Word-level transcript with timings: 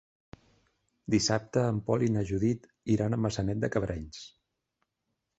Dissabte 1.15 1.65
en 1.73 1.81
Pol 1.89 2.05
i 2.05 2.09
na 2.15 2.23
Judit 2.29 2.65
iran 2.93 3.17
a 3.17 3.19
Maçanet 3.27 3.61
de 3.65 3.69
Cabrenys. 3.77 4.23